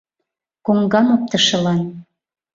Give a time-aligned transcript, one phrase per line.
[0.65, 1.81] Коҥгам оптышылан.